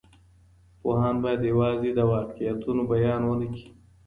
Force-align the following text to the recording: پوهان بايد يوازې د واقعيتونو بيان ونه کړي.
پوهان 0.79 1.15
بايد 1.23 1.41
يوازې 1.51 1.89
د 1.95 1.99
واقعيتونو 2.13 2.81
بيان 2.91 3.21
ونه 3.25 3.47
کړي. 3.53 3.67